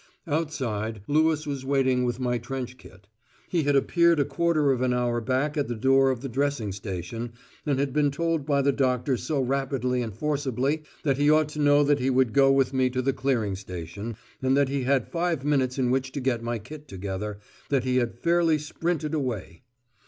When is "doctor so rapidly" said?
8.71-10.01